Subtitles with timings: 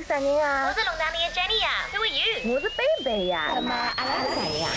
[0.00, 0.66] 你啥人啊？
[0.66, 2.54] 我是龙达里的 Jenny 呀，Who are you？
[2.54, 3.52] 我是贝贝呀。
[3.54, 4.68] 那么阿拉是啥人呀？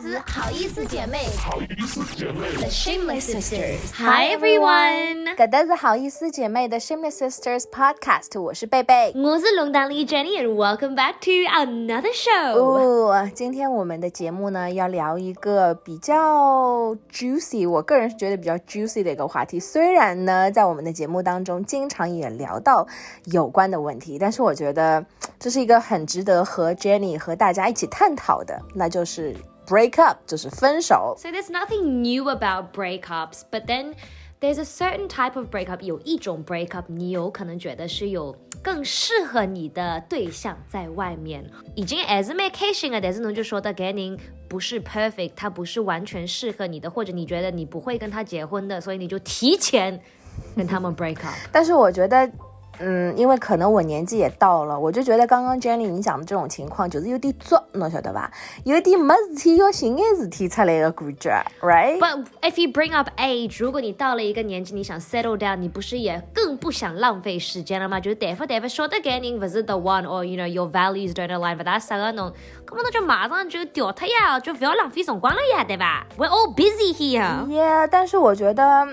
[0.00, 1.18] 阿拉是好意思姐妹。
[1.36, 2.48] 好意思姐妹。
[2.56, 3.92] The Shameless Sisters。
[3.94, 5.36] Hi everyone。
[5.36, 9.12] 搿搭是好意思姐妹的 Shameless Sisters Podcast，我是贝贝。
[9.14, 12.54] 我是龙丹里 Jenny，and welcome back to another show。
[12.54, 19.60] 哦，今天我们的节目呢要聊一个比较 juicy，我个人是觉得比较 juicy 的一个话题。
[19.60, 22.86] 虽然呢，在我们的节目当中经常也聊到
[23.26, 25.04] 有关的问题，但是我觉得
[25.38, 29.36] 这是一个很值得和 Jenny 和大家一起探讨的，那就是
[29.70, 31.14] break up，就是分手。
[31.16, 33.94] So there's nothing new about breakups, but then
[34.40, 35.80] there's a certain type of breakup.
[35.80, 50.00] 有一种 breakup，你有可能觉得是有更适合你的对象在外面，已经 as m a c a t i o n 啊，但是呢就说他 getting 不是 perfect，它不是完全适合你的，或者你觉得你不会跟他结婚的，所以你就提前
[50.56, 51.36] 跟他们 break up。
[51.52, 52.28] 但是我觉得，
[52.82, 58.32] 嗯，因为可能我年纪也到了，我就觉得刚刚 Jenny 你讲的这种情况，就是有点作，侬晓得吧？
[58.64, 68.00] 有点没事体要寻眼事体出来的感觉，right？But if you bring up age，如果你到了一个年纪，你想 settle down，你不是也更不想浪费时间了吗？
[68.00, 72.32] 就是大夫大夫说得给你不是 the one，or you know your values don't align，不大适合侬，
[72.70, 77.46] 那么侬就马上就掉脱呀，就不要浪费辰光了呀，对吧？We're all busy here。
[77.46, 78.86] Yeah，但是我觉得，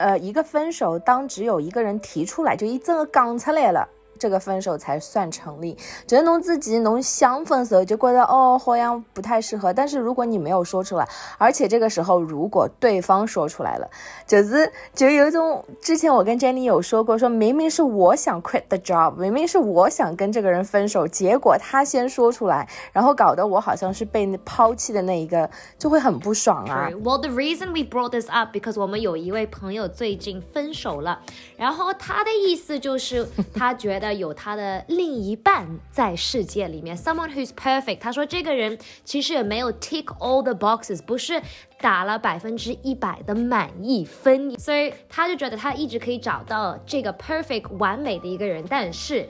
[0.00, 3.86] 呃，一个分手，当只有一个人提出来，就一真的讲出来了。
[4.20, 5.76] 这个分手才算成立。
[6.06, 13.90] 只是侬自己侬想分手就觉得哦好像不太适合，但是如果你没有说出来，而且这个时候如果对方说出来了，
[14.26, 25.48] 就是就有一种之前我跟 Jenny 有说过，说明明是我想 quit the job，明明是我想跟这个人分手，结果他先说出来，然后搞得我好像是被抛弃的那一个，
[25.78, 26.90] 就会很不爽啊。
[27.02, 31.20] Well, the reason we brought this up because 我们有一位朋友最近分手了，
[31.56, 37.98] 然后他的意思就是他觉得有他的另一半在世界里面，someone who's perfect。
[37.98, 41.40] 他说这个人其实也没有 tick all the boxes，不是
[41.80, 49.28] 打了百分之一百的满意分，所以他就觉得他一直可以找到这个 perfect 完美的一个人，但是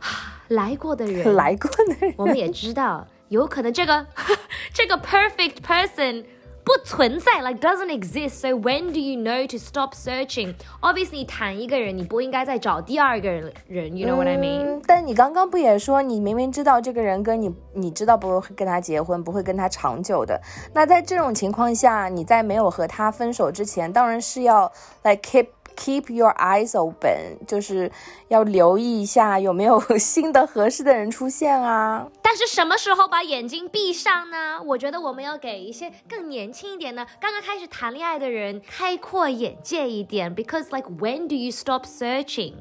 [0.48, 4.06] 来过的人 来过的人，我们也知道，有可能这个
[4.74, 6.24] 这个 perfect person
[6.64, 8.40] 不存在，like doesn't exist.
[8.40, 10.54] So when do you know to stop searching?
[10.80, 20.40] Obviously，谈一个人，你不应该再找第二个人人，you know what I mean？、但你刚刚不也说，你明明知道这个人跟你，你知道不会跟他结婚，不会跟他长久的。
[20.72, 24.72] 那在这种情况下，你在没有和他分手之前，当然是要
[25.02, 27.91] like keep keep your eyes open，就是
[28.27, 32.07] 要留意一下有没有新的合适的人出现啊。
[32.21, 34.61] 但是什么时候把眼睛闭上呢？
[34.65, 42.53] 我觉得我们要给一些更年轻一点的、刚刚开始谈恋爱的人开阔眼界一点，because like when do you stop searching？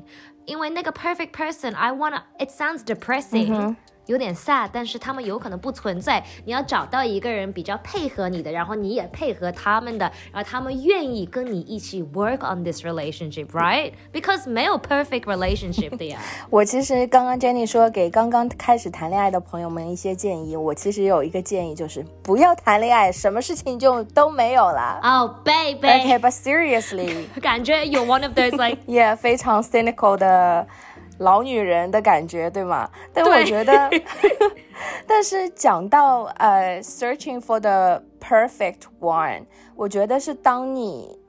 [0.46, 3.74] 因为那个 perfect person，I wanna，it sounds depressing、
[4.05, 6.23] 有点 sad，但是他们有可能不存在。
[6.45, 16.19] 你要找到一个人比较配合你的，然后你也配合他们的，然后他们愿意跟你一起 work on this relationship，right？Because 没有 perfect relationship 的呀。
[16.49, 24.99] 我其实刚刚 Jenny 说给刚刚开始谈恋爱的朋友们一些建议，我其实有一个建议，就是不要谈恋爱，什么事情就都没有了。
[25.03, 27.25] 哦、baby，、Okay, but seriously.
[27.41, 30.67] 感觉有 one of those like yeah，非常 cynical 的
[31.19, 32.89] 老女人的感觉，对吗？
[33.13, 33.89] 但我觉得，
[35.07, 39.43] 但是讲到呃、searching for the perfect one，
[39.75, 41.19] 我觉得是当你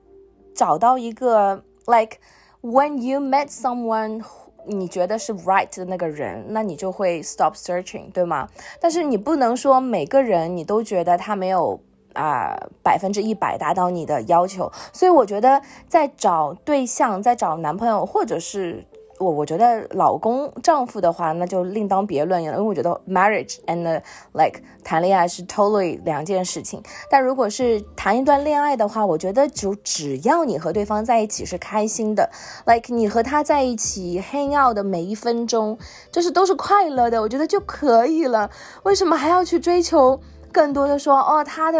[0.54, 2.18] 找到一个 like
[2.62, 4.22] when you met someone。
[4.66, 8.48] 你觉得是 right 的那个人，那你就会 stop searching，对吗？
[8.80, 11.78] 但是你不能说每个人你都觉得他没有
[12.14, 18.82] 啊百分之一百达到你的要求，所以我觉得在找对象，在找男朋友，或者是
[19.18, 24.02] 我我觉得老公丈夫的话，那就另当别论，因为我觉得 marriage and
[24.32, 26.82] like 谈恋爱是 totally 两件事情。
[27.08, 32.28] 但如果是谈一段恋爱的话，我觉得就只要你和对方在一起是开心的
[32.66, 35.78] ，like 你和他在一起 hang out 的每一分钟，
[36.10, 38.50] 就是都是快乐的，我觉得就可以了。
[38.82, 40.20] 为什么还要去追求？
[40.54, 41.78] 更多的说哦，他的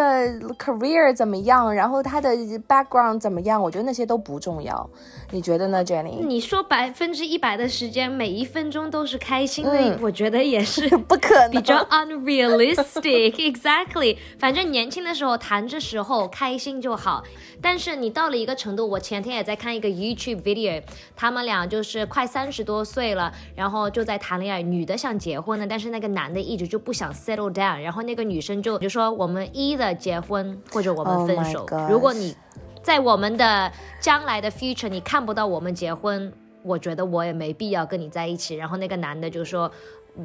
[0.58, 2.34] career 怎么样，然后他的
[2.68, 4.90] background 怎么样，我觉得那些都不重要。
[5.30, 6.18] 你觉得呢，Jenny？
[6.26, 13.32] 你说百分之一百的时间，每一分钟都是开心的，嗯我觉得也是 不可能，比较 unrealistic。
[13.54, 17.22] Exactly，反正年轻的时候谈着时候开心就好。
[17.64, 20.82] 但是你到了一个程度，我前天也在看一个 YouTube video，
[21.16, 31.66] 他们俩就是快三十多岁了，然后就在谈恋爱，女的想结婚呢，但是那个男的一直就不想 settle down，然后那个女生就就说我们 e 的结婚或者我们 Oh 分手。
[31.88, 32.36] 如果你
[32.82, 36.30] 在我们的将来的 future，你看不到我们结婚。
[36.62, 38.56] 我觉得我也没必要跟你在一起。
[38.56, 39.72] 然后那个男的就说。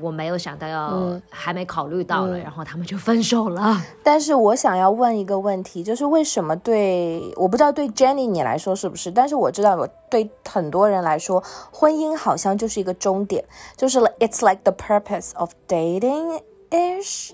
[0.01, 3.81] 我没有想到要，还没考虑到了，然后他们就分手了。
[4.03, 9.09] 但是我想要问一个问题，就是为什么对我不知道对 Jenny 你来说是不是？
[9.09, 13.43] 但是我知道我对很多人来说，婚姻好像就是一个终点，
[13.75, 17.31] 就是 It's like the purpose of dating ish.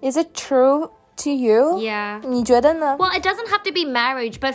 [0.00, 1.78] Is it true to you?
[1.78, 2.20] Yeah.
[2.24, 4.54] 你觉得呢？Well, it doesn't have to be marriage, but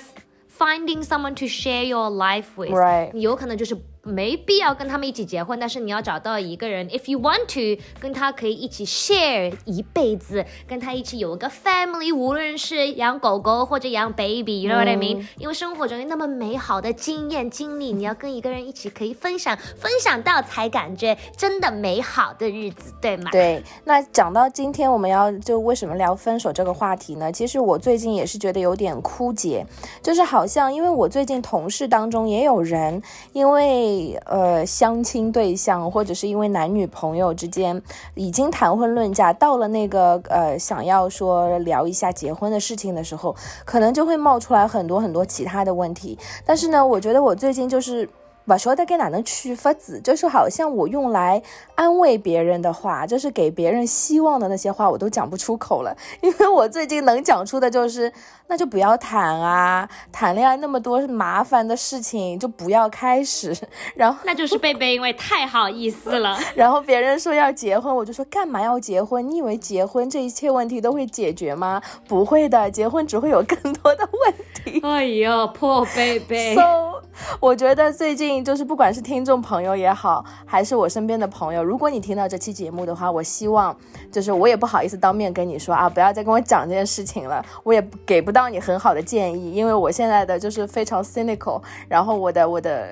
[0.57, 2.71] finding someone to share your life with.
[2.71, 3.11] Right.
[3.13, 3.77] 有可能就是。
[4.05, 23.31] 没必要跟他们一起结婚，但是你要找到一个人，if you want to，跟他可以一起 share 一辈子，跟他一起有个 family，无论是养狗狗或者养 baby，you know what I mean？、嗯、因为生活中有那么美好的经验经历，你要跟一个人一起可以分享，分享到才感觉真的美好的日子，对吗？
[23.31, 23.63] 对。
[23.85, 27.31] 那讲到今天我们要就为什么聊分手这个话题呢？
[27.31, 29.65] 其实我最近也是觉得有点枯竭，
[30.03, 33.01] 就是好像因为我最近同事当中也有人
[33.33, 33.94] 因为。
[34.25, 37.81] 呃，相亲对象，或者是因为男女朋友之间
[38.13, 46.17] 已经谈婚论嫁，到了那个呃想要说聊一下结婚的事情的时候，可能就会冒出来很多很多其他的问题。
[46.45, 48.09] 但是呢，我觉得我最近就是。
[48.47, 51.41] 把说的该哪能去法子，就是好像我用来
[51.73, 55.95] 安慰别人的话，就是给别人希望的那些话，我都讲不出口了。
[56.21, 58.11] 因为我最近能讲出的就是，
[58.47, 63.55] 那就不要谈啊，谈恋爱那么多麻烦的事情，就不要开始。
[63.95, 66.37] 然后那就是贝贝，因为太好意思了。
[66.53, 69.27] 然后别人说要结婚，我就说干嘛要结婚？
[69.27, 71.81] 你以为结婚这一切问题都会解决吗？
[72.07, 74.33] 不会的，结婚只会有更多的问
[74.63, 74.79] 题。
[74.83, 76.53] 哎呦，破贝贝。
[76.53, 77.01] So，
[77.39, 78.34] 我觉得最近。
[78.43, 83.75] 就是不管是听众朋友也好，还是我身边的朋友，如果你听到这期节目的话，我希望
[84.11, 92.87] 就是我也不好意思当面跟你说啊，不要再跟我讲这件事情了，我也给不到你很好的建议，因为我现在的就是非常 cynical，然后我的我的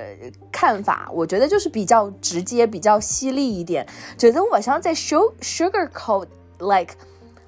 [0.51, 3.85] 看法，我觉得就是比较直接，比较犀利一点，
[4.17, 6.27] 觉得我像在 show sugarcoat
[6.59, 6.95] like。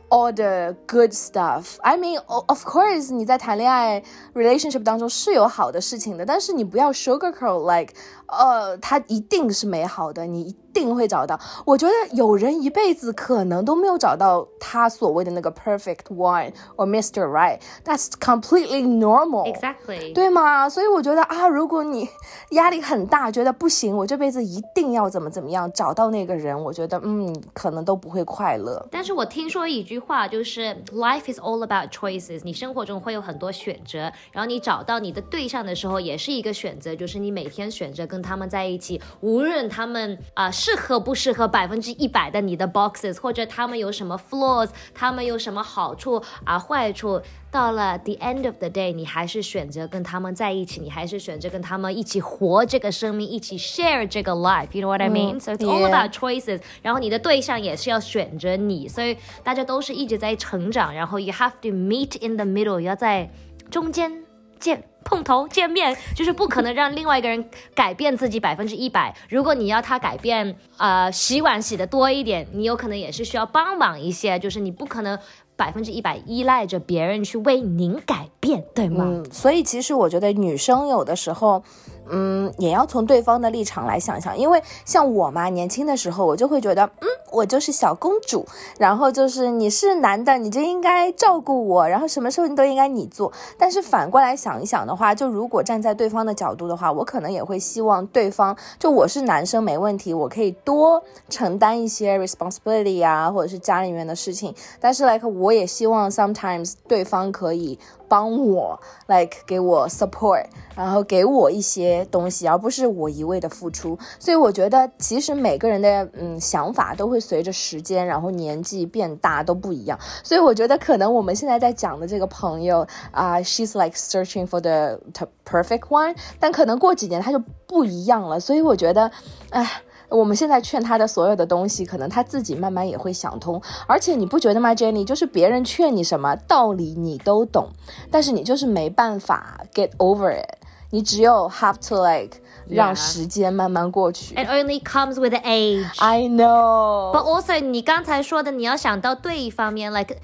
[0.08, 1.78] all the good stuff.
[1.82, 4.02] I mean, of course，你在谈恋爱
[4.34, 7.94] relationship 当中是有好的事情的，但是你不要 sugarcoat like，
[8.27, 11.39] 呃，它一定是美好的，你一定会找到。
[11.65, 17.25] 我觉得有人一辈子可能都没有找到他所谓的那个 perfect one or Mr.
[17.25, 17.59] Right.
[17.83, 19.53] That's completely normal.
[19.53, 20.13] Exactly.
[20.13, 20.69] 对吗？
[20.69, 22.09] 所以我觉得啊，如果你
[22.51, 28.85] 压力很大，觉得不行，我这辈子一定要怎么怎么样找到那个人，我觉得嗯，可能都不会快乐。
[28.91, 32.41] 但是我听说一句话，就是 life is all about choices。
[32.43, 40.51] 你生活中会有很多选择，然后你找到你的对象的时候，也是一个选择，就是你每天选择跟他们在一起，无论他们啊。
[40.55, 47.21] 适合不适合百分之一百的你的 boxes，或者他们有什么 flaws，他们有什么好处啊坏处？
[47.51, 54.69] 到了 the end of the day，你还是选择跟他们在一起，你还是选择跟他们一起活这个生命，一起 share 这个 life。
[54.71, 55.39] You know what I mean?
[55.39, 56.61] So it's all about choices。
[56.81, 60.93] 然后你的对象也是要选择你，所以大家都是一直在成长。
[60.93, 63.29] 然后 you have to meet in the middle，要在
[63.69, 64.24] 中间
[64.59, 64.83] 见。
[65.07, 69.15] 碰头见面就是不可能让另外一个人改变自己百分之一百。
[69.29, 74.39] 如果你要他改变，呃，洗碗洗的多一点，你有可能也是需要帮忙一些。
[74.39, 75.19] 就是你不可能
[75.55, 79.05] 百分之一百依赖着别人去为您改变，对吗？
[79.07, 81.63] 嗯，所以其实我觉得女生有的时候。
[82.07, 88.45] 嗯，也要从对方的立场来想想，因为像我嘛，年轻的时候我就会觉得，嗯，我就是小公主，
[88.79, 93.31] 然后就是你是男的，你就应该照顾我，然后什么时候你都应该你做。
[93.57, 104.55] 但是反过来想一想的话，就如果站在对方的角度的话，我可能也会希望对方，就我是男生没问题，我可以多承担一些 responsibility 啊，或者是家里面的事情。
[104.79, 107.77] 但是 like 我也希望 sometimes 对方可以。
[108.07, 113.97] 帮我，like 给我 support，然后给我一些东西，而不是我一味的付出。
[114.19, 119.99] 所以我觉得，其实每个人的嗯想法都会随着时间，然后年纪变大都不一样。
[120.23, 124.99] 所以我觉得，可能我们现在在讲的这个朋友啊，she's like searching for the
[125.43, 128.39] perfect one，但可能过几年他就不一样了。
[128.39, 129.11] 所以我觉得，
[129.49, 129.81] 哎。
[130.07, 133.59] 我们现在劝他的所有的东西，可能他自己慢慢也会想通。
[133.87, 135.03] 而且你不觉得吗，Jenny？
[135.03, 137.69] 就是别人劝你什么道理你都懂，
[138.11, 140.57] 但是你就是没办法 get over it。
[140.91, 142.37] 你只有 have to like
[142.69, 144.35] 让时间慢慢过去。
[144.35, 145.85] It only comes with age.
[145.99, 147.13] I know.
[147.13, 150.17] But also，你刚才说的，你要想到对一方面，like。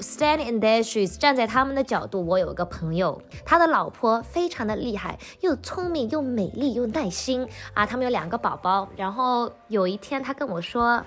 [0.00, 2.26] Stand in their shoes，站在他们的角度。
[2.26, 7.86] 我有一个朋友，他的老婆非常的厉害，又聪明又美丽又耐心啊。
[7.86, 8.88] 他们有两个宝宝。
[8.96, 11.00] 然后有一天，他跟我说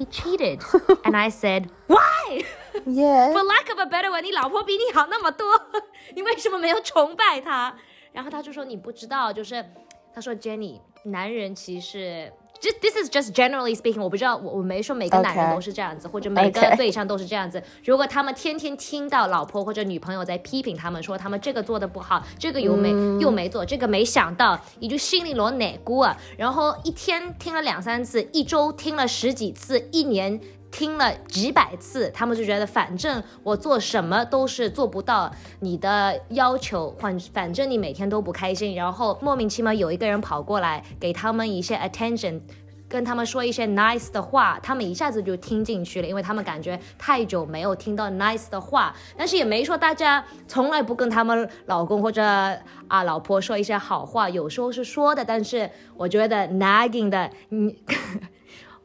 [0.00, 5.46] ，He cheated，and I said why？Yeah，for lack of a better word，你老婆比你好那么多，
[6.16, 7.72] 你为什么没有崇拜她？
[8.12, 9.64] 然后他就说你不知道，就是
[10.14, 10.80] 他说 Jenny。
[11.04, 12.32] 男人其实。
[12.62, 17.60] just this is just generally speaking，我不知道，我我没说每个男人.都是这样子或者每个对象都是这样子。
[17.84, 22.90] 如果他们天天听到老婆或者女朋友在批评他们，说他们这个做的不好，这个又没、
[23.20, 26.16] 又没做，这个没想到，你就心里落哪股啊？
[26.38, 30.40] 然后一天听了两三次，一周听了十几次，一年。
[30.72, 42.40] 听了几百次，他们就觉得反正我做什么都是做不到你的要求，反反正你每天都不开心，然后莫名其妙有一个人跑过来给他们一些 attention，
[42.88, 52.22] 跟他们说一些 nice 的话，他们一下子就听进去了，因为他们感觉太久没有听到 nice 的话，但是也没说大家从来不跟他们老公或者
[52.88, 57.76] 啊老婆说一些好话，有时候是说的，但是我觉得 nagging 的，你。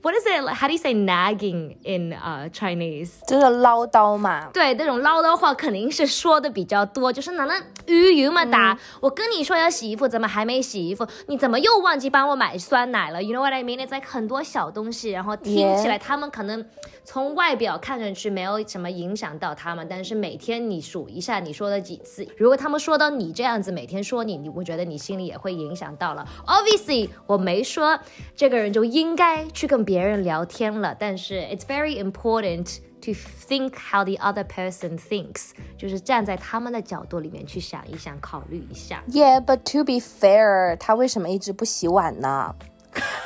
[0.01, 0.47] What is it?
[0.53, 3.19] How do you say nagging in uh Chinese?
[3.27, 4.49] 就是唠叨嘛。
[4.53, 11.05] 对，那种唠叨话肯定是说的比较多，就是哪能鱼鱼嘛打、我跟你说要洗衣服，怎么还没洗衣服？
[11.27, 13.85] 你怎么又忘记帮我买酸奶了？You know what I mean?
[13.85, 16.63] It's like 很多小东西，然后听起来他们可能
[17.03, 26.25] 从外表看上去没有什么影响到他们，但是每天你数一下你说了几次，如果他们说到你这样子，每天说你，你我觉得你心里也会影响到了。
[26.45, 27.99] Obviously，我没说
[28.35, 39.02] 这个人就应该去跟别人聊天了，但是 it's very important to think how the other person thinks，就是站在他们的角度里面去想一想，考虑一下。
[39.08, 42.54] Yeah, but to be fair，他为什么一直不洗碗呢？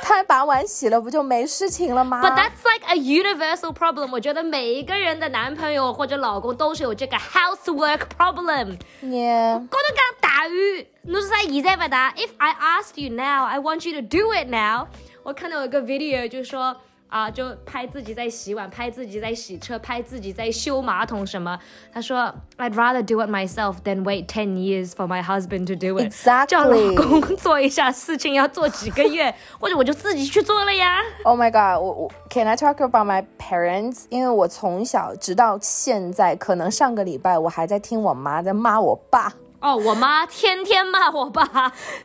[0.01, 4.09] 他把碗洗了，不就没事情了吗 But that's like a universal problem。
[4.11, 8.77] 我觉得每一个人的男朋友或者老公都是有这个 housework problem。
[9.03, 12.13] Yeah，觉得讲大鱼，侬是啥现在不答？
[12.13, 14.87] If I asked you now, I want you to do it now。
[15.22, 16.76] 我看到有一个 video 就说
[17.08, 21.58] 啊，就拍自己在洗碗，拍自己在洗车，拍自己在修马桶什么。
[21.92, 26.10] 他说，I'd rather do it myself than wait ten years for my husband to do it。
[26.10, 31.00] Exactly 叫老公做一下事情要做几个月，或者我就自己去做了呀。
[31.24, 34.06] Oh my god，我我 Can I talk about my parents？
[34.08, 39.34] 因为我从小直到现在，可能上个礼拜我还在听我妈在骂我爸。
[39.62, 41.44] 哦，我妈天天骂我爸。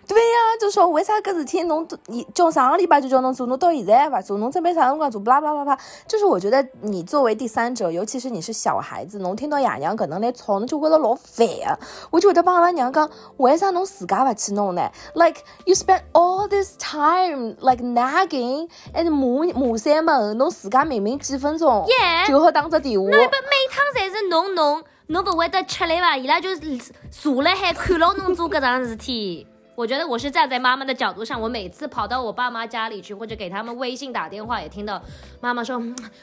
[0.07, 5.19] 对呀、就说为啥搿事体侬都你叫上个礼拜就叫侬做，侬到现在还勿做，侬准备啥辰光做？
[5.19, 5.79] 巴拉巴拉巴拉。
[6.07, 11.77] 就是我觉得你作为第三者，尤其是你是小孩子，侬听到爷娘搿能来吵，侬就觉得老烦啊。
[12.11, 21.87] 我就会得帮阿拉娘讲，为啥侬自家勿去弄呢？Like you spend all this time like nagging and 骂骂三门，侬自家明明几分钟
[22.27, 23.07] 就好打只电话。
[23.09, 26.17] 那不每趟侪是侬弄，侬不会得吃力伐？
[26.17, 26.77] 伊拉就是
[27.09, 29.47] 坐辣海看牢侬做搿桩事体。
[29.73, 34.99] 我觉得我是站在妈妈的角度上，我每次跑到我爸妈家里去，或者给他们微信打电话，也听到
[35.39, 35.79] 妈妈说：“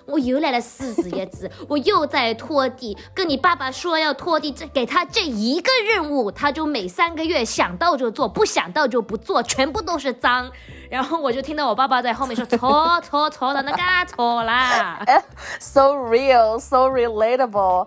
[0.06, 10.50] 我又来了四十一次，我又在拖地，跟你爸爸说要拖地，这给他这一个任务，他就每三个月想到就做，不想到就不做，全部都是脏。”
[10.90, 15.00] 然后我就听到我爸爸在后面说：“错错错了，那嘎错啦。”
[15.60, 17.86] so real, so relatable.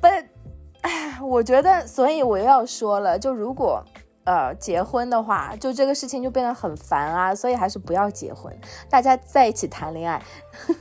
[0.00, 0.24] But
[0.82, 3.82] 唉我觉得，所以我又要说了，就如果
[4.24, 8.56] 呃结婚的话，就这个事情就变得很烦啊，所以还是不要结婚，
[8.90, 10.22] 大家在一起谈恋爱。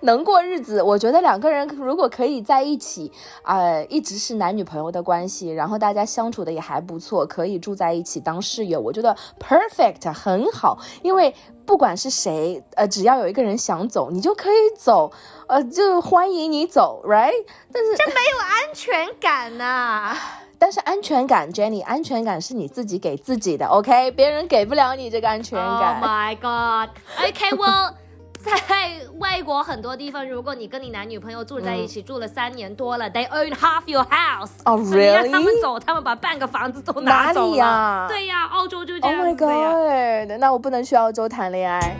[0.00, 3.12] 能过日子，我觉得两个人如果可以在一起，
[3.44, 11.34] 呃，一直是男女朋友的关系，然后大家相处的也还不错，可以住在一起当室友，我觉得 perfect 很好，因为
[11.66, 15.10] 不管是谁，呃，只要有一个人想走，你就可以走，
[15.48, 17.32] 呃，就欢迎你走，right？
[17.72, 20.16] 但是这没有安全感呐、
[20.58, 24.10] 但是安全感，Jenny，安全感是你自己给自己的，OK？
[24.12, 26.00] 别人给不了你这个安全 Oh 感。
[26.02, 26.90] my god.
[27.18, 27.94] Okay, well.
[28.44, 34.50] 在外国很多地方，如果你跟你男女朋友住在一起，住了三年多了，they own half your house。
[34.64, 35.30] 哦所以你让 really？
[35.32, 37.50] 他们走，他们把半个房子都拿走了。
[37.52, 40.26] 里呀对呀，澳洲就这样 Oh 样 my 子的呀。
[40.26, 40.40] god！
[40.40, 41.96] 那我不能去澳洲谈恋爱。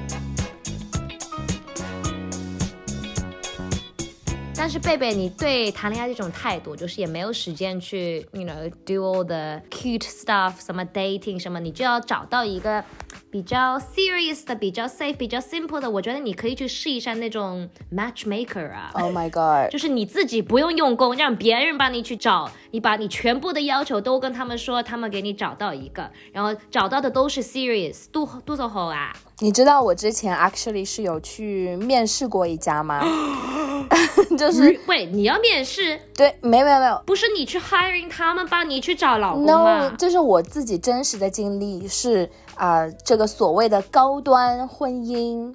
[4.56, 12.82] 但是贝贝，你对谈恋爱这种态度，就是也没有时间去，you know do all the cute stuff，什么 dating 什么，你就要找到一个
[13.34, 15.90] 比较 serious 的、比较 safe、比较 simple 的。
[15.90, 18.92] 我觉得你可以去试一下那种 matchmaker 啊。
[18.94, 19.72] Oh my god！
[19.72, 29.12] 就是你自己不用用功，让别人帮你去找，你把你全部的要求都跟他们说，他们给你找到一个，然后找到的都是 serious，都都 so 好啊。
[29.40, 33.02] 你知道我之前 actually 是有去面试过一家吗？
[34.38, 45.54] 就是喂，你要面试，对，没有没有没有不是你去 hiring 他们帮你去找老公吗，no，这是我自己真实的经历，是啊、这个所谓的高端婚姻。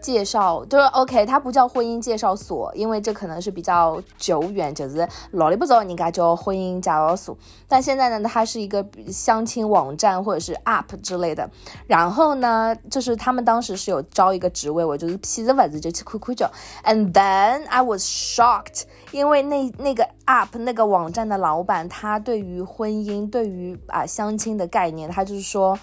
[0.00, 7.36] 介绍，就是 OK，它不叫婚姻介绍所，因为这可能是比较久远，就是老里不走，人家叫婚姻介绍所。
[7.66, 11.50] 但现在呢，它是一个相亲网站或者是 App 之类的。
[11.88, 16.48] 然后呢，就是他们当时是有招一个职位，我就是披着外子就去看看叫。
[16.84, 25.76] And then I was shocked，因为那那个 App 那个网站的老板，他对于婚姻、对于啊相亲的概念，他就是说，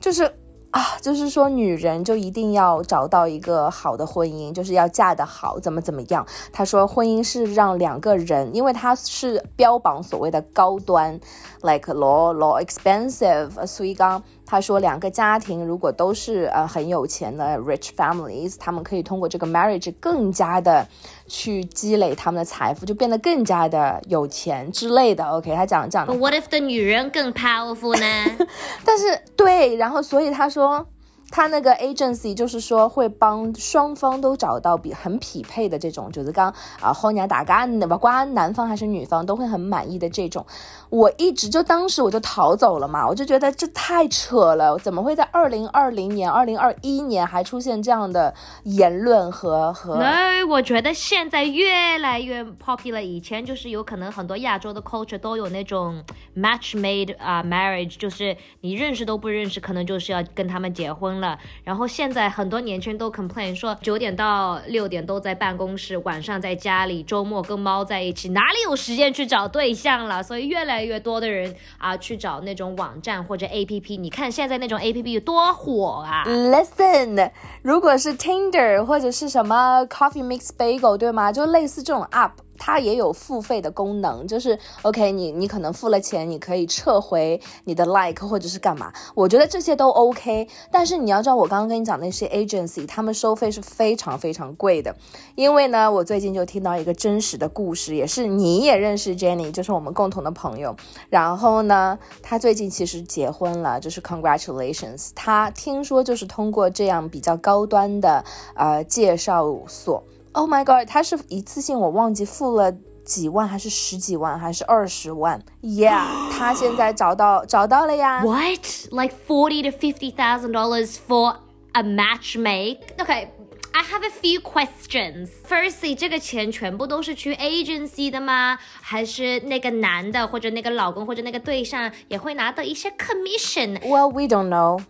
[0.00, 0.32] 就是。
[0.70, 6.26] 啊，就是说，女人就一定要找到一个好的婚姻，就是要嫁得好，怎么怎么样？
[6.52, 11.18] 他说，婚姻是让两个人，因为他是标榜所谓的高端
[11.62, 14.22] ，like law law expensive，所以刚。
[14.50, 20.88] 他说，两个家庭如果都是呃很有钱的 rich families，他们可以通过这个 marriage 更加的
[21.26, 25.22] 去积累他们的财富，就变得更加的有钱之类的。
[25.24, 26.14] OK，他讲讲的。
[26.14, 28.46] What if the 女人更 powerful 呢？
[28.86, 30.86] 但是对，然后所以他说。
[31.30, 40.44] 他那个 agency 就是说会帮双方都找到比很匹配的这种，就是刚啊后娘大家不管男方还是女方都会很满意的这种。
[40.90, 48.32] 我一直就当时我就逃走了嘛，我就觉得这太扯了，怎么会在二零二零年、二零二一年还出现这样的
[48.62, 49.96] 言论和和？
[49.98, 53.02] 那，我觉得现在越来越 popular。
[53.02, 56.02] 以前就是有可能很多亚洲的 culture 都有那种
[56.34, 61.17] match made 啊 marriage，就是你认识都不认识，可能就是要跟他们结婚。
[61.20, 70.22] 了，然后现在很多年轻人都 complain 说九点到六点都在办公室，晚上在家里，周末跟猫在一起，哪里有时间去找对象了？
[70.22, 73.96] 所以越来越多的人啊去找那种网站或者 A P P。
[73.96, 77.30] 你看现在那种 A P P 有多火啊！Listen，
[77.62, 81.30] 如果是 Tinder 或者是什么 Coffee Mix Bagel 对吗？
[81.32, 82.32] 就类似这种 App。
[82.58, 88.92] 它也有付费的功能，就是 OK，你你可能付了钱，你可以撤回你的 like 或者是干嘛？
[89.14, 90.48] 我觉得这些都 OK。
[90.70, 94.94] 但是你要知道，我刚刚跟你讲那些 agency，他们收费是非常非常贵的。
[95.36, 100.76] 因为呢，我最近就听到一个真实的故事，也是你也认识 Jenny，就是我们共同的朋友。
[101.08, 105.10] 然后呢，他最近其实结婚了，就是 Congratulations。
[105.14, 110.02] 他听说就是通过这样比较高端的呃介绍所。
[110.37, 110.87] Oh my god！
[110.89, 112.71] 他是一次性，我忘记付了
[113.05, 115.39] 几万，还是十几万，还是二十万？
[115.61, 118.23] Yeah，他现在找到找到了呀。
[118.23, 118.65] What?
[118.91, 121.35] Like forty to fifty thousand dollars for
[121.73, 122.95] a match make?
[122.97, 123.27] Okay.
[123.75, 125.29] I have a few questions.
[125.47, 128.59] Firstly，这个钱全部都是去 agency 的吗？
[128.81, 134.83] 还是那个男的或者那个老公或者那个对象也会拿到一些 commission？Well, we don't know.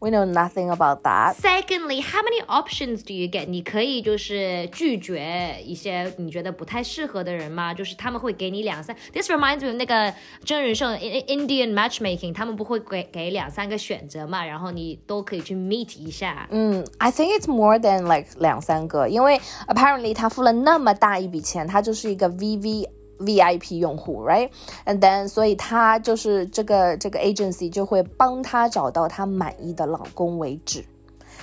[0.00, 1.36] We know nothing about that.
[1.36, 3.46] Secondly, how many options do you get?
[3.46, 7.72] 你可以就是拒绝一些你觉得不太适合的人吗？
[7.72, 8.94] 就是他们会给你两三。
[9.14, 10.12] This reminds me 那个
[10.44, 14.44] 真人秀 Indian matchmaking，他们不会给给两三个选择嘛？
[14.44, 16.46] 然后你都可以去 meet 一下。
[16.50, 22.86] 嗯，I think it's more than like 两三个，因为 apparently 他付了那么大一笔钱，他就是一个 VV。
[23.18, 30.84] VIP 用户，right？And then，所以他就是这个这个 agency 就会帮他找到他满意的老公为止。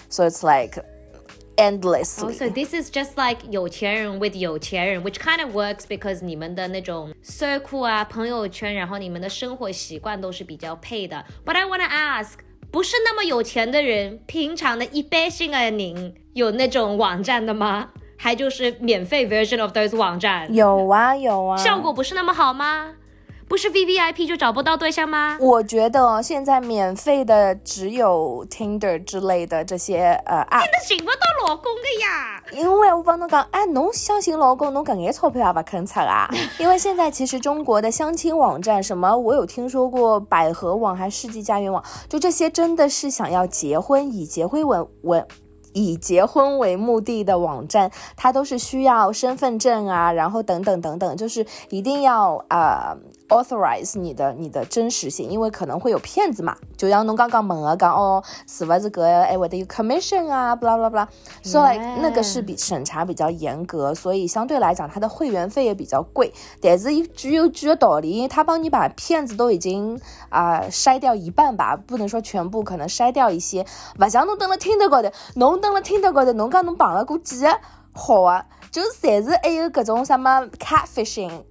[0.10, 0.84] So it's like
[1.56, 2.21] endless.
[2.21, 7.86] Oh, so this is just like 有钱人 with 有钱人，which kind of works because 你们的那种 circle
[7.86, 11.24] 啊，朋友圈，然后你们的生活习惯都是比较配的。
[11.45, 12.34] But I wanna ask，
[12.69, 17.91] 不是那么有钱的人，平常的一般性的您有那种网站的吗？
[18.16, 22.94] 还就是免费 version of those 网站，有啊有啊，效果不是那么好吗？
[23.48, 25.38] 不是 V V I P 就找不到对象吗？
[25.40, 32.42] 我觉得现在免费的只有 Tinder 之类的这些呃 app，真的寻不到老公的呀。
[32.52, 36.29] 因为我帮侬讲，哎，侬相信老公，侬搿眼钞票也不肯出啊。
[36.59, 45.24] 因为现在其实中国的相亲网站，什么我有听说过百合网，还世纪佳缘网，就这些真的是想要结婚，以结婚为为。
[45.77, 52.97] 以结婚为目的的网站，它都是需要身份证啊，然后等等等等，就是一定要啊。
[53.29, 56.57] Authorize 你的你的真实性，因为可能会有骗子嘛。
[56.77, 61.07] 就像侬刚刚问了讲哦，是不是个哎我的 commission 啊，blah blah blah，
[61.43, 66.33] 所以那个是比审查比较严格，所以相对来讲它的会员费也比较贵。
[66.61, 73.67] 但是具有具有道理，因为他帮你把骗子都已经啊筛掉一半吧，不能说全部，可能筛掉一些。
[73.99, 77.59] 不像侬登了听得高头，侬登了听得高头，侬讲侬碰了过几个
[77.93, 81.43] 好啊，就是侪是还有各种什么 catfishing。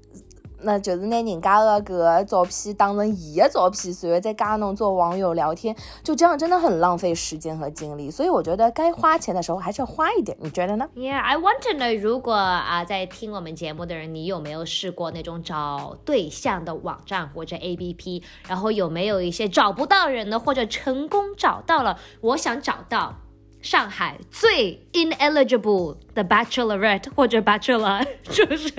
[0.61, 8.09] 那就是拿人家的个照片当成伊的照片，随后再加侬做网友聊天，就这样真的很浪费时间和精力。
[8.09, 18.23] 所以我觉得该花钱的时候还是要花一点，你觉得呢？Yeah, I want to know，如果啊在听我们节目的人，你有没有试过那种找对象的网站或者 APP？
[18.47, 21.99] 然后有没有一些找不到人的，或者成功找到了？
[22.21, 23.15] 我想找到。
[23.61, 28.69] 上海最 ineligible 的 bachelorette 或者 bachelor， 就是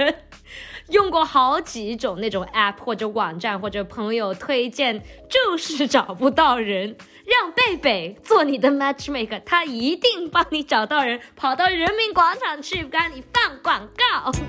[0.90, 6.96] 用过好几种那种 app 或者网站或者朋友推荐，就是找不到人。
[7.26, 14.30] 让贝贝做你的 matchmaker，他一定帮你找到人，跑到人民广场去帮你放广告。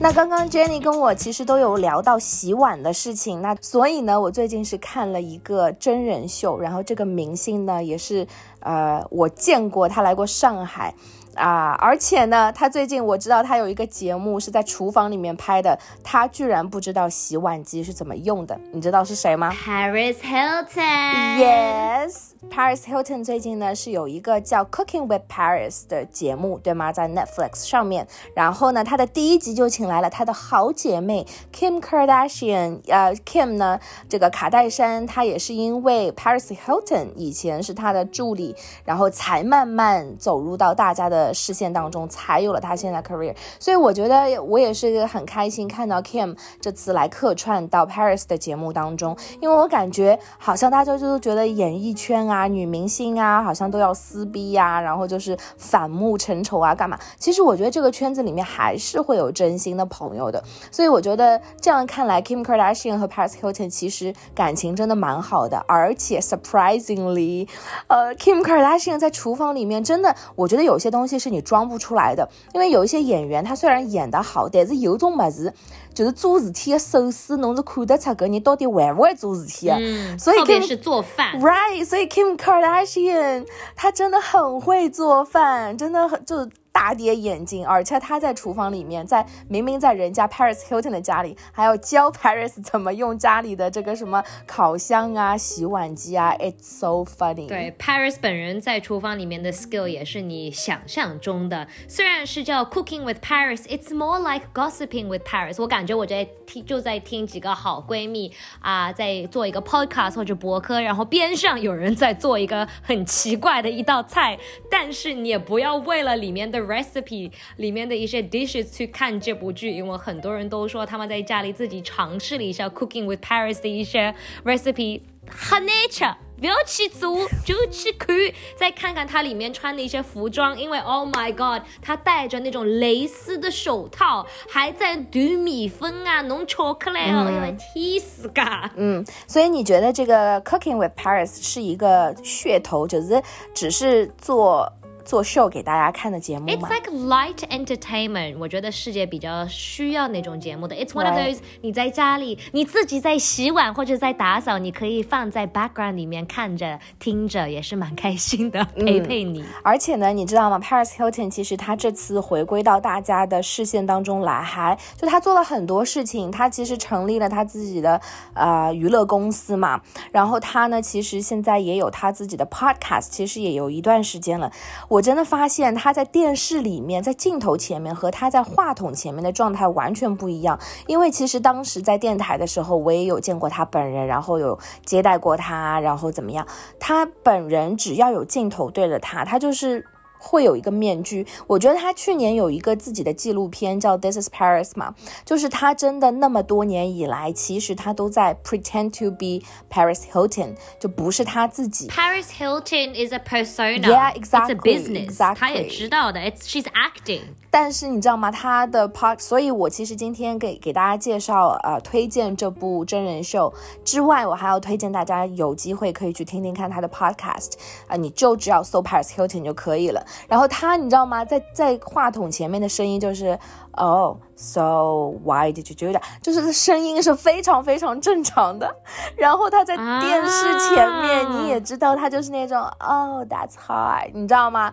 [0.00, 8.26] 那刚刚 Jenny 跟我其实都有聊到洗碗的事情，那所以呢，我最近是看了一个真人秀，然后这个明星呢也是，
[8.60, 10.94] 呃，我见过他来过上海。
[11.40, 21.38] 啊，而且呢，他最近我知道他有一个节目是在厨房里面拍的，他居然不知道洗碗机是怎么用的，你知道是谁吗？Paris Hilton。
[21.40, 26.92] Yes，Paris Hilton 最近呢是有一个叫 Cooking with Paris 的节目，对吗？
[26.92, 28.06] 在 Netflix 上面。
[28.34, 32.80] 然后呢，他的第一集就请来了他的好姐妹 Kim Kardashian。
[32.88, 41.29] 呃，Kim 呢，这个卡戴珊，她也是因为 Paris Hilton 以前是她的助理，然后才慢慢走入到大家的。
[41.32, 56.98] 视线当中，才有了他现在 career，所以我觉得我也是很开心看到 Kim 这次来客串到 Paris 的节目当中，因为我感觉好像大家就觉得演艺圈啊、女明星啊，好像都要撕逼呀，然后就是反目成仇啊，干嘛？
[57.18, 67.46] 其实我觉得这个圈子里面还是会有真心的朋友的，所以我觉得这样看来，Kim Kardashian 和 Paris Hilton 其实感情真的蛮好的，而且 surprisingly，
[67.88, 71.09] 呃，Kim Kardashian 在厨房里面真的，我觉得有些东西。
[71.10, 75.52] 些是你装不出来的，因为有一些演员，他虽然演得好，但是有种么子，
[75.92, 79.76] 就是做事体的手势，侬是看得出个人到底会不会做事体啊。
[79.80, 81.84] 嗯，所以特别是做饭，right？
[81.84, 86.48] 所以 Kim Kardashian 她真的很会做饭，真的很就。
[86.80, 97.46] 大跌眼镜，而且他在厨房里面，在明明在人家 Paris Hilton 的家里，还要教 Paris 怎么用家里的这个什么烤箱啊、洗碗机啊，It's so funny。
[97.46, 105.60] 对，Paris 本人在厨房里面的 skill 也是你想象中的，虽然是叫 Cooking with Paris，It's more like gossiping with Paris。
[105.60, 114.38] 我感觉我在听，就在听几个好闺蜜啊，在做一个 podcast 或者博客，然后边上有人在做一个很奇怪的一道菜，
[114.70, 116.69] 但是你也不要为了里面的。
[116.70, 126.04] Recipe 里面的一些 dishes 去看这部剧，因为很多人都说他们在家里自己尝试了一下 Cooking with Paris 的一些 recipe，很难吃，
[126.38, 128.16] 不要去做， 就去看，
[128.56, 138.70] 再看看它里面穿的一些服装，因为 Oh my God，他戴着那种蕾丝的手套，还在涂米粉啊，弄巧克力哦，因为天死噶。
[138.76, 143.22] 嗯，所以你觉得这个 Cooking with Paris 是一个噱头，就是
[143.54, 144.72] 只是做。
[145.10, 148.38] 做秀给大家看的节目吗？It's like light entertainment。
[148.38, 150.76] 我觉得世界比较需要那种节目的。
[150.76, 159.44] It's one of those 你在家里你自己在洗碗或者在打扫，你可以放在 background 里面看着听着，也是蛮开心的，陪陪你。
[159.64, 166.30] 而且呢，你知道吗？Paris Hilton 其实他这次回归到大家的视线当中来，还就他做了很多事情。
[166.30, 168.00] 他其实成立了他自己的
[168.34, 169.80] 呃娱乐公司嘛。
[170.12, 174.52] 然后他呢，其实现在也有他自己的 podcast，其实也有一段时间了。
[174.86, 174.99] 我。
[175.00, 180.60] 我真的发现他在电视里面，在镜头前面和他在话筒前面的状态完全不一样。
[180.86, 186.46] 因为其实当时在电台的时候，我也有见过他本人，然后有接待过他，然后怎么样？
[186.78, 189.86] 他本人只要有镜头对着他，他就是。
[190.20, 201.88] 会有一个面具，我觉得他去年有一个自己的纪录片叫《This Is Paris》嘛，就是他真的那么多年以来，其实他都在 pretend to be Paris Hilton，就不是他自己。
[201.88, 203.80] Paris Hilton is a persona.
[203.80, 204.40] Yeah, exactly.
[204.40, 205.16] It's a business.
[205.16, 205.34] Exactly.
[205.36, 207.22] 他也知道的，it's she's acting。
[207.52, 208.30] 但是你知道吗？
[208.30, 213.52] 他的 park，所以我其实今天给给大家介绍呃推荐这部真人秀
[213.84, 217.54] 之外，我还要推荐大家有机会可以去听听看他的 podcast
[217.88, 220.06] 啊，你就只要搜 Paris Hilton 就可以了。
[220.28, 221.24] 然后他，你知道吗？
[221.24, 223.38] 在在话筒前面的声音就是
[223.72, 226.02] ，Oh, so why did you do that？
[226.22, 228.74] 就是声音是非常非常正常的。
[229.16, 234.72] 然后他在电视前面，你也知道他就是那种，Oh, that's hard，你知道吗？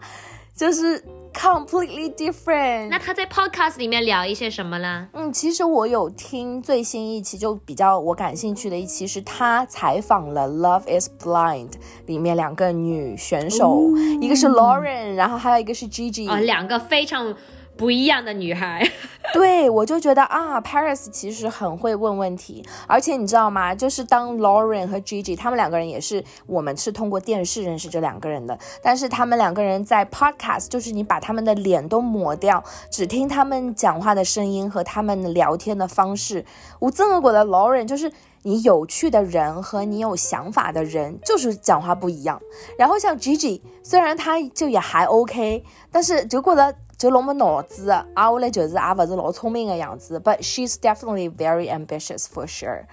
[0.55, 1.03] 就是
[1.37, 2.89] completely different。
[2.89, 5.07] 那他在 podcast 里面聊一些什么呢？
[5.13, 11.69] 嗯，其实我有听最新一期，就比较我感兴趣的一期是他采访了《Love Is Blind》
[12.07, 16.27] 里面两个女选手，一个是 Lauren，然后还有一个是 Gigi。
[16.27, 17.35] 啊，两个非常。
[17.77, 18.83] 不一样的女孩。
[19.33, 23.75] 对，我就觉得啊，Paris 其实很会问问题，而且你知道吗？
[23.75, 36.45] 就是当 Lauren 和 Gigi 他们两个人也是，我们是通过电视认识这两个人的，但是他们两个人在 Podcast，就是你把他们的脸都抹掉，只听他们讲话的声音和他们聊天的方式。
[36.79, 38.09] 我这么觉得 Lauren 就是
[38.43, 42.41] 你有趣的人和你有想法的人，就是讲话不一样。
[42.77, 46.73] 然后像 Gigi，虽然他就也还 OK，但是就觉得。
[46.97, 52.83] 就那么脑子，啊，我来就是也不是老聪明的样子，but she's definitely very ambitious for sure。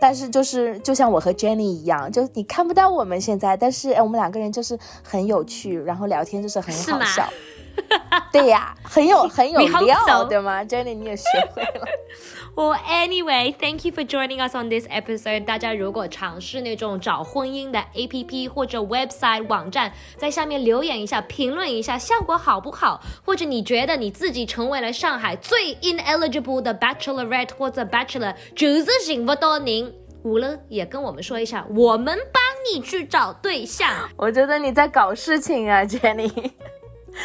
[0.00, 7.28] 但是就是就像我和 Jenny 一样，就你看不到我们现在，但是我们两个人就是很有趣，然后聊天就是很好笑。
[8.32, 11.86] 对呀，很有很有料，对吗？Jenny，你也学会了。
[12.56, 15.44] Well, anyway, thank you for joining us on this episode.
[15.44, 29.92] 大家如果尝试那种找婚姻的 APP 或者 website 网站，在下面留言一下，评论一下效果好不好，或者你觉得你自己成为了上海最 ineligible 的 bachelorette 或者 bachelor，就是幸福到您。
[30.22, 33.88] 无了也跟我们说一下，我们帮你去找对象。
[34.16, 36.50] 我觉得你在搞事情啊，Jenny。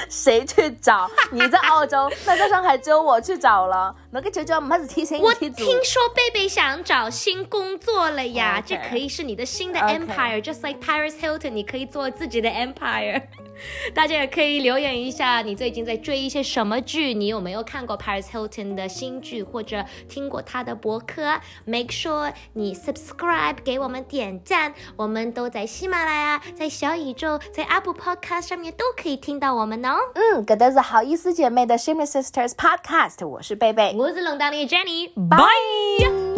[0.09, 1.09] 谁去找？
[1.31, 3.95] 你在澳洲，那在上海只有我去找了。
[4.11, 13.23] 那个舅舅没事提醒我听说贝贝想找新工作了呀，这可以是你的新的 empire，just like Paris Hilton，你可以做自己的 empire。
[13.93, 17.13] 大家也可以留言一下，你最近在追一些什么剧？
[17.13, 29.95] 你有没有看过 Paris Hilton 的新剧，或者听过他的博客？Make sure 你 subscribe 给我们点赞，我们都在喜马拉雅、在小宇宙、在 Apple Podcast 上面都可以听到我们哦。
[30.13, 36.34] 嗯，这都是好意思姐妹的 Shimmy Sisters Podcast，我是贝贝，我是冷当的 Jenny，拜。